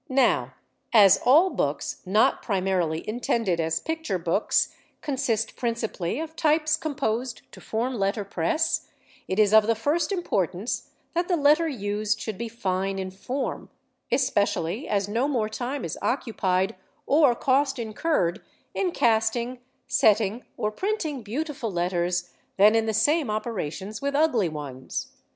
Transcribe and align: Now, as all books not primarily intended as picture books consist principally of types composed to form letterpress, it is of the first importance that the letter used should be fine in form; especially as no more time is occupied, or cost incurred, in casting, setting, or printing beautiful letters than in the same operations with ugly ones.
Now, 0.09 0.55
as 0.93 1.19
all 1.25 1.51
books 1.51 2.01
not 2.07 2.41
primarily 2.41 3.07
intended 3.07 3.59
as 3.59 3.79
picture 3.79 4.17
books 4.17 4.73
consist 5.01 5.55
principally 5.55 6.19
of 6.19 6.35
types 6.35 6.75
composed 6.75 7.43
to 7.51 7.61
form 7.61 7.93
letterpress, 7.99 8.87
it 9.27 9.37
is 9.37 9.53
of 9.53 9.67
the 9.67 9.75
first 9.75 10.11
importance 10.11 10.89
that 11.13 11.27
the 11.27 11.37
letter 11.37 11.67
used 11.67 12.19
should 12.19 12.39
be 12.39 12.49
fine 12.49 12.97
in 12.97 13.11
form; 13.11 13.69
especially 14.11 14.87
as 14.89 15.07
no 15.07 15.27
more 15.27 15.49
time 15.49 15.85
is 15.85 15.99
occupied, 16.01 16.75
or 17.05 17.35
cost 17.35 17.77
incurred, 17.77 18.41
in 18.73 18.89
casting, 18.89 19.59
setting, 19.87 20.43
or 20.57 20.71
printing 20.71 21.21
beautiful 21.21 21.69
letters 21.71 22.31
than 22.57 22.73
in 22.73 22.87
the 22.87 22.93
same 22.95 23.29
operations 23.29 24.01
with 24.01 24.15
ugly 24.15 24.49
ones. 24.49 25.11